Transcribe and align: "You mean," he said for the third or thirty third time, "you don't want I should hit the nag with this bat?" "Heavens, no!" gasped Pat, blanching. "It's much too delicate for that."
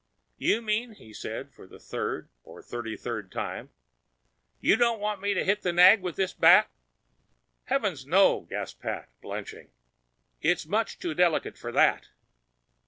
"You 0.39 0.63
mean," 0.63 0.93
he 0.93 1.13
said 1.13 1.53
for 1.53 1.67
the 1.67 1.77
third 1.77 2.27
or 2.43 2.63
thirty 2.63 2.97
third 2.97 3.31
time, 3.31 3.69
"you 4.59 4.75
don't 4.75 4.99
want 4.99 5.23
I 5.23 5.35
should 5.35 5.45
hit 5.45 5.61
the 5.61 5.71
nag 5.71 6.01
with 6.01 6.15
this 6.15 6.33
bat?" 6.33 6.71
"Heavens, 7.65 8.07
no!" 8.07 8.39
gasped 8.49 8.81
Pat, 8.81 9.09
blanching. 9.21 9.69
"It's 10.41 10.65
much 10.65 10.97
too 10.97 11.13
delicate 11.13 11.55
for 11.55 11.71
that." 11.73 12.07